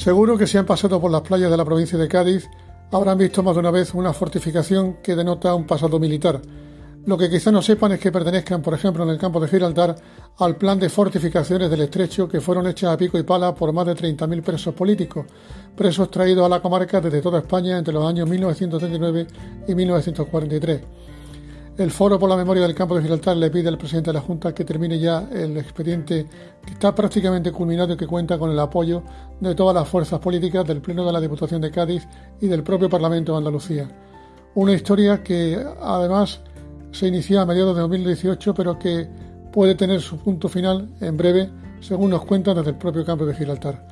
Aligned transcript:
Seguro 0.00 0.38
que 0.38 0.46
si 0.46 0.56
han 0.56 0.64
pasado 0.64 0.98
por 0.98 1.10
las 1.10 1.20
playas 1.20 1.50
de 1.50 1.58
la 1.58 1.64
provincia 1.66 1.98
de 1.98 2.08
Cádiz 2.08 2.48
habrán 2.90 3.18
visto 3.18 3.42
más 3.42 3.54
de 3.54 3.60
una 3.60 3.70
vez 3.70 3.92
una 3.92 4.14
fortificación 4.14 4.96
que 5.02 5.14
denota 5.14 5.54
un 5.54 5.66
pasado 5.66 6.00
militar. 6.00 6.40
Lo 7.04 7.18
que 7.18 7.28
quizá 7.28 7.52
no 7.52 7.60
sepan 7.60 7.92
es 7.92 8.00
que 8.00 8.10
pertenezcan, 8.10 8.62
por 8.62 8.72
ejemplo, 8.72 9.04
en 9.04 9.10
el 9.10 9.18
campo 9.18 9.38
de 9.38 9.48
Gibraltar, 9.48 9.94
al 10.38 10.56
plan 10.56 10.78
de 10.78 10.88
fortificaciones 10.88 11.68
del 11.68 11.82
estrecho 11.82 12.26
que 12.26 12.40
fueron 12.40 12.66
hechas 12.66 12.94
a 12.94 12.96
pico 12.96 13.18
y 13.18 13.24
pala 13.24 13.54
por 13.54 13.74
más 13.74 13.84
de 13.84 13.94
30.000 13.94 14.42
presos 14.42 14.74
políticos, 14.74 15.26
presos 15.76 16.10
traídos 16.10 16.46
a 16.46 16.48
la 16.48 16.62
comarca 16.62 16.98
desde 17.02 17.20
toda 17.20 17.40
España 17.40 17.76
entre 17.76 17.92
los 17.92 18.08
años 18.08 18.26
1939 18.26 19.26
y 19.68 19.74
1943. 19.74 20.80
El 21.80 21.90
Foro 21.90 22.18
por 22.18 22.28
la 22.28 22.36
Memoria 22.36 22.64
del 22.64 22.74
Campo 22.74 22.94
de 22.94 23.00
Gibraltar 23.00 23.38
le 23.38 23.50
pide 23.50 23.70
al 23.70 23.78
presidente 23.78 24.10
de 24.10 24.14
la 24.14 24.20
Junta 24.20 24.52
que 24.54 24.66
termine 24.66 24.98
ya 24.98 25.26
el 25.32 25.56
expediente 25.56 26.26
que 26.62 26.74
está 26.74 26.94
prácticamente 26.94 27.52
culminado 27.52 27.94
y 27.94 27.96
que 27.96 28.06
cuenta 28.06 28.38
con 28.38 28.50
el 28.50 28.58
apoyo 28.58 29.02
de 29.40 29.54
todas 29.54 29.74
las 29.74 29.88
fuerzas 29.88 30.20
políticas 30.20 30.66
del 30.66 30.82
Pleno 30.82 31.06
de 31.06 31.12
la 31.14 31.22
Diputación 31.22 31.62
de 31.62 31.70
Cádiz 31.70 32.06
y 32.38 32.48
del 32.48 32.62
propio 32.62 32.90
Parlamento 32.90 33.32
de 33.32 33.38
Andalucía. 33.38 33.88
Una 34.56 34.74
historia 34.74 35.22
que 35.22 35.56
además 35.80 36.42
se 36.92 37.06
inició 37.06 37.40
a 37.40 37.46
mediados 37.46 37.74
de 37.74 37.80
2018 37.80 38.52
pero 38.52 38.78
que 38.78 39.08
puede 39.50 39.74
tener 39.74 40.02
su 40.02 40.18
punto 40.18 40.50
final 40.50 40.86
en 41.00 41.16
breve, 41.16 41.50
según 41.80 42.10
nos 42.10 42.26
cuentan 42.26 42.56
desde 42.56 42.72
el 42.72 42.76
propio 42.76 43.06
campo 43.06 43.24
de 43.24 43.34
Gibraltar. 43.34 43.88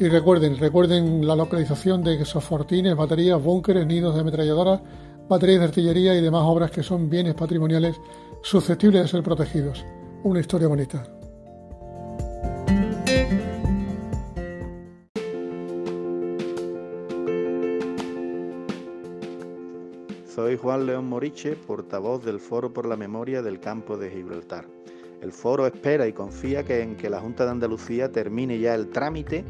Y 0.00 0.08
recuerden, 0.08 0.56
recuerden 0.56 1.26
la 1.26 1.36
localización 1.36 2.02
de 2.02 2.14
esos 2.14 2.42
fortines, 2.42 2.96
baterías, 2.96 3.42
búnkeres, 3.42 3.86
nidos 3.86 4.14
de 4.14 4.22
ametralladoras 4.22 4.80
baterías 5.28 5.60
de 5.60 5.66
artillería 5.66 6.14
y 6.14 6.20
demás 6.20 6.42
obras 6.44 6.70
que 6.70 6.82
son 6.82 7.10
bienes 7.10 7.34
patrimoniales 7.34 7.96
susceptibles 8.42 9.02
de 9.02 9.08
ser 9.08 9.22
protegidos. 9.22 9.84
Una 10.22 10.40
historia 10.40 10.68
bonita. 10.68 11.06
Soy 20.34 20.56
Juan 20.56 20.86
León 20.86 21.08
Moriche, 21.08 21.56
portavoz 21.56 22.24
del 22.24 22.40
Foro 22.40 22.72
por 22.72 22.86
la 22.86 22.96
Memoria 22.96 23.42
del 23.42 23.58
Campo 23.58 23.96
de 23.96 24.10
Gibraltar. 24.10 24.66
El 25.22 25.32
foro 25.32 25.66
espera 25.66 26.06
y 26.06 26.12
confía 26.12 26.62
que 26.62 26.82
en 26.82 26.94
que 26.96 27.08
la 27.08 27.20
Junta 27.20 27.44
de 27.44 27.52
Andalucía 27.52 28.12
termine 28.12 28.58
ya 28.58 28.74
el 28.74 28.90
trámite 28.90 29.44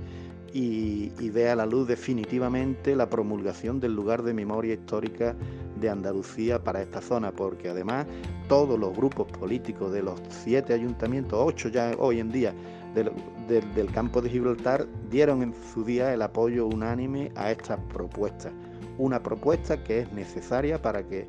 y, 0.57 1.13
y 1.21 1.43
a 1.43 1.55
la 1.55 1.67
luz 1.67 1.87
definitivamente 1.87 2.97
la 2.97 3.11
promulgación 3.11 3.79
del 3.79 3.95
lugar 3.95 4.23
de 4.23 4.33
memoria 4.33 4.73
histórica 4.73 5.37
de 5.79 5.91
Andalucía 5.91 6.65
para 6.65 6.81
esta 6.81 7.03
zona, 7.03 7.31
porque 7.31 7.69
además 7.69 8.07
todos 8.49 8.79
los 8.79 8.97
grupos 8.97 9.27
políticos 9.33 9.93
de 9.93 10.03
los 10.03 10.19
siete 10.31 10.73
ayuntamientos, 10.73 11.39
ocho 11.43 11.69
ya 11.69 11.93
hoy 11.99 12.21
en 12.21 12.33
día, 12.33 12.55
del, 12.95 13.93
campo 13.93 14.23
de 14.23 14.31
Gibraltar, 14.31 14.87
dieron 15.11 15.43
en 15.43 15.55
su 15.75 15.85
día 15.85 16.15
el 16.15 16.23
apoyo 16.23 16.67
unánime 16.67 17.33
a 17.35 17.51
esta 17.51 17.77
propuesta. 17.77 18.51
Una 18.97 19.23
propuesta 19.23 19.85
que 19.85 20.01
es 20.01 20.13
necesaria 20.15 20.81
para 20.81 21.07
que 21.07 21.27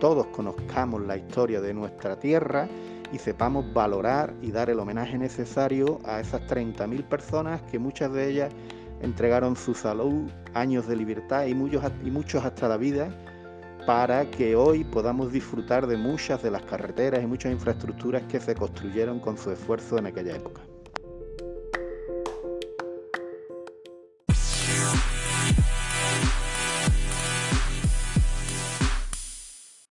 todos 0.00 0.26
conozcamos 0.28 1.02
la 1.02 1.18
historia 1.18 1.60
de 1.60 1.74
nuestra 1.74 2.18
tierra 2.18 2.66
y 3.12 3.18
sepamos 3.18 3.72
valorar 3.72 4.34
y 4.42 4.50
dar 4.50 4.70
el 4.70 4.78
homenaje 4.78 5.18
necesario 5.18 5.98
a 6.04 6.20
esas 6.20 6.42
30.000 6.42 7.04
personas 7.04 7.62
que 7.62 7.78
muchas 7.78 8.12
de 8.12 8.28
ellas 8.28 8.52
entregaron 9.00 9.56
su 9.56 9.74
salud, 9.74 10.30
años 10.54 10.86
de 10.86 10.96
libertad 10.96 11.46
y 11.46 11.54
muchos, 11.54 11.82
y 12.04 12.10
muchos 12.10 12.44
hasta 12.44 12.68
la 12.68 12.76
vida 12.76 13.08
para 13.86 14.30
que 14.30 14.56
hoy 14.56 14.84
podamos 14.84 15.32
disfrutar 15.32 15.86
de 15.86 15.96
muchas 15.96 16.42
de 16.42 16.50
las 16.50 16.62
carreteras 16.62 17.22
y 17.22 17.26
muchas 17.26 17.52
infraestructuras 17.52 18.22
que 18.24 18.38
se 18.38 18.54
construyeron 18.54 19.20
con 19.20 19.38
su 19.38 19.50
esfuerzo 19.50 19.98
en 19.98 20.06
aquella 20.06 20.36
época. 20.36 20.60